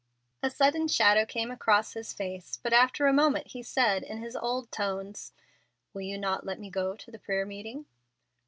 [0.41, 4.35] A sudden shadow came across his face, but after a moment he said, in his
[4.35, 5.31] old tones:
[5.93, 7.85] "Will you not let me go to the prayer meeting?"